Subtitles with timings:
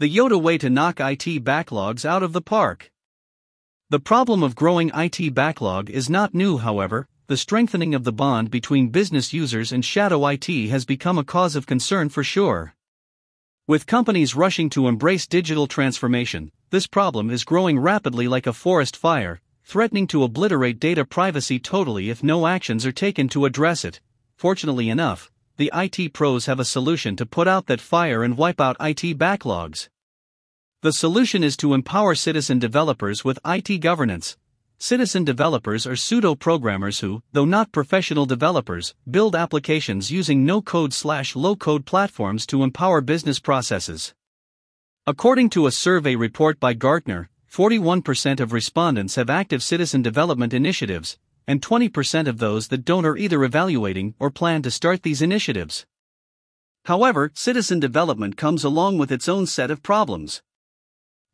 [0.00, 2.92] The Yoda way to knock IT backlogs out of the park.
[3.90, 8.48] The problem of growing IT backlog is not new, however, the strengthening of the bond
[8.48, 12.76] between business users and shadow IT has become a cause of concern for sure.
[13.66, 18.96] With companies rushing to embrace digital transformation, this problem is growing rapidly like a forest
[18.96, 24.00] fire, threatening to obliterate data privacy totally if no actions are taken to address it.
[24.36, 25.28] Fortunately enough,
[25.58, 29.18] the IT pros have a solution to put out that fire and wipe out IT
[29.18, 29.88] backlogs.
[30.82, 34.36] The solution is to empower citizen developers with IT governance.
[34.78, 40.94] Citizen developers are pseudo programmers who, though not professional developers, build applications using no code
[40.94, 44.14] slash low code platforms to empower business processes.
[45.08, 51.18] According to a survey report by Gartner, 41% of respondents have active citizen development initiatives,
[51.48, 55.86] and 20% of those that don't are either evaluating or plan to start these initiatives.
[56.84, 60.42] However, citizen development comes along with its own set of problems.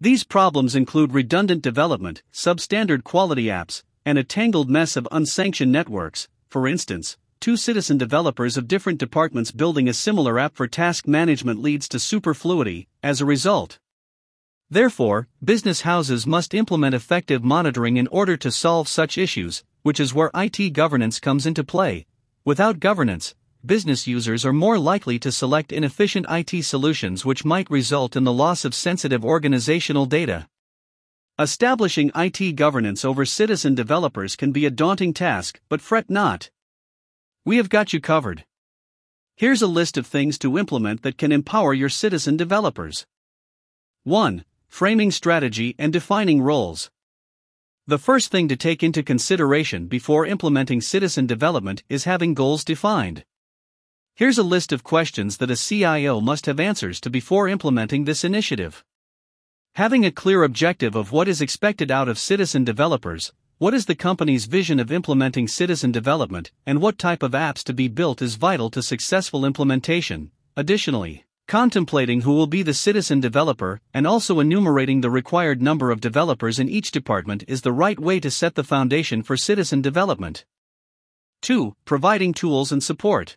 [0.00, 6.28] These problems include redundant development, substandard quality apps, and a tangled mess of unsanctioned networks.
[6.48, 11.60] For instance, two citizen developers of different departments building a similar app for task management
[11.60, 13.80] leads to superfluity, as a result.
[14.70, 20.14] Therefore, business houses must implement effective monitoring in order to solve such issues, which is
[20.14, 22.06] where IT governance comes into play.
[22.42, 28.16] Without governance, business users are more likely to select inefficient IT solutions which might result
[28.16, 30.48] in the loss of sensitive organizational data.
[31.38, 36.48] Establishing IT governance over citizen developers can be a daunting task, but fret not.
[37.44, 38.46] We have got you covered.
[39.36, 43.04] Here's a list of things to implement that can empower your citizen developers.
[44.04, 44.46] 1.
[44.66, 46.90] Framing strategy and defining roles.
[47.86, 53.26] The first thing to take into consideration before implementing citizen development is having goals defined.
[54.14, 58.24] Here's a list of questions that a CIO must have answers to before implementing this
[58.24, 58.82] initiative.
[59.74, 63.94] Having a clear objective of what is expected out of citizen developers, what is the
[63.94, 68.36] company's vision of implementing citizen development, and what type of apps to be built is
[68.36, 70.30] vital to successful implementation.
[70.56, 76.00] Additionally, Contemplating who will be the citizen developer and also enumerating the required number of
[76.00, 80.46] developers in each department is the right way to set the foundation for citizen development.
[81.42, 81.74] 2.
[81.84, 83.36] Providing tools and support.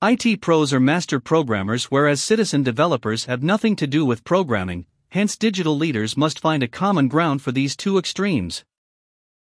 [0.00, 5.36] IT pros are master programmers, whereas citizen developers have nothing to do with programming, hence,
[5.36, 8.64] digital leaders must find a common ground for these two extremes.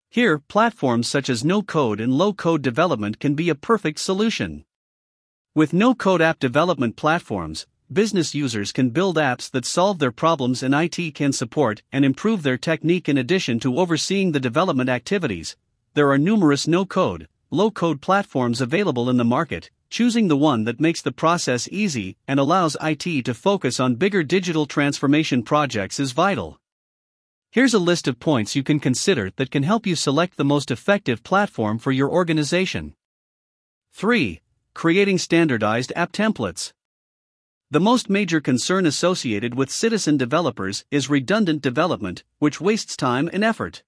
[0.09, 4.65] Here, platforms such as no code and low code development can be a perfect solution.
[5.55, 10.63] With no code app development platforms, business users can build apps that solve their problems
[10.63, 15.55] and IT can support and improve their technique in addition to overseeing the development activities.
[15.93, 19.69] There are numerous no code, low code platforms available in the market.
[19.91, 24.23] Choosing the one that makes the process easy and allows IT to focus on bigger
[24.23, 26.59] digital transformation projects is vital.
[27.51, 30.71] Here's a list of points you can consider that can help you select the most
[30.71, 32.95] effective platform for your organization.
[33.91, 34.41] 3
[34.73, 36.73] creating standardized app templates.
[37.71, 43.43] The most major concern associated with citizen developers is redundant development, which wastes time and
[43.43, 43.83] effort.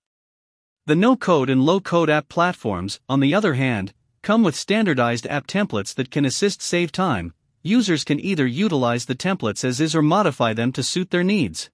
[0.87, 5.27] The no code and low code app platforms, on the other hand, come with standardized
[5.27, 7.33] app templates that can assist save time.
[7.61, 11.69] Users can either utilize the templates as is or modify them to suit their needs.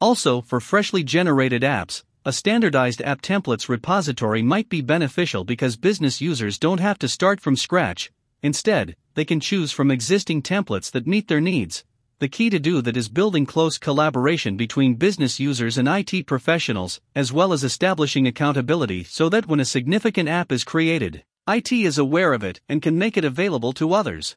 [0.00, 6.20] Also, for freshly generated apps, a standardized app templates repository might be beneficial because business
[6.20, 8.12] users don't have to start from scratch,
[8.42, 11.84] instead, they can choose from existing templates that meet their needs.
[12.20, 17.00] The key to do that is building close collaboration between business users and IT professionals,
[17.16, 21.98] as well as establishing accountability so that when a significant app is created, IT is
[21.98, 24.36] aware of it and can make it available to others.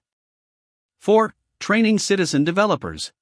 [0.98, 1.36] 4.
[1.60, 3.14] Training citizen developers.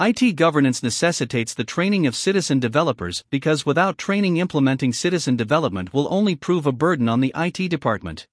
[0.00, 6.12] IT governance necessitates the training of citizen developers because without training, implementing citizen development will
[6.12, 8.26] only prove a burden on the IT department.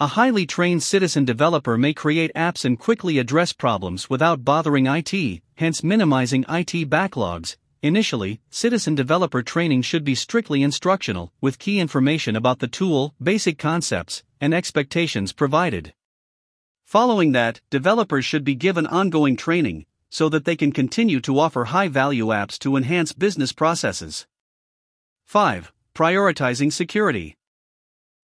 [0.00, 5.42] A highly trained citizen developer may create apps and quickly address problems without bothering IT,
[5.54, 7.56] hence minimizing IT backlogs.
[7.80, 13.58] Initially, citizen developer training should be strictly instructional, with key information about the tool, basic
[13.58, 15.94] concepts, and expectations provided.
[16.84, 21.64] Following that, developers should be given ongoing training, so that they can continue to offer
[21.64, 24.28] high value apps to enhance business processes.
[25.24, 25.72] 5.
[25.92, 27.34] Prioritizing security.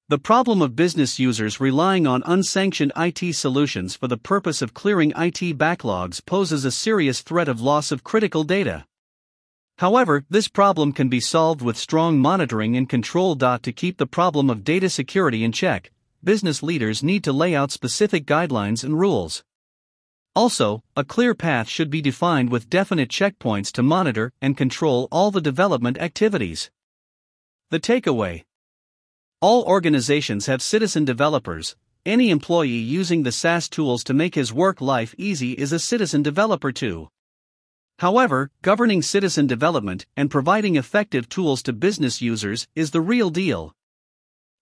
[0.09, 5.11] The problem of business users relying on unsanctioned IT solutions for the purpose of clearing
[5.17, 8.87] IT backlogs poses a serious threat of loss of critical data.
[9.79, 13.35] However, this problem can be solved with strong monitoring and control.
[13.35, 15.91] To keep the problem of data security in check,
[16.23, 19.43] business leaders need to lay out specific guidelines and rules.
[20.41, 25.31] Also, a clear path should be defined with definite checkpoints to monitor and control all
[25.31, 26.71] the development activities.
[27.69, 28.45] The takeaway
[29.43, 31.77] All organizations have citizen developers.
[32.07, 36.23] Any employee using the SaaS tools to make his work life easy is a citizen
[36.23, 37.09] developer too.
[37.99, 43.75] However, governing citizen development and providing effective tools to business users is the real deal.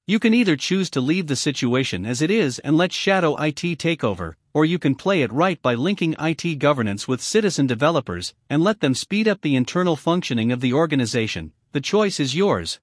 [0.09, 3.79] You can either choose to leave the situation as it is and let Shadow IT
[3.79, 8.35] take over, or you can play it right by linking IT governance with citizen developers
[8.51, 11.53] and let them speed up the internal functioning of the organization.
[11.71, 12.81] The choice is yours.